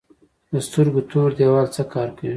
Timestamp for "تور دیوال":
1.11-1.67